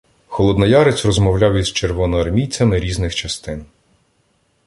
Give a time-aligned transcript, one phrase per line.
[0.27, 3.65] Холодноярець розмовляв із червоноармійцями різних частин.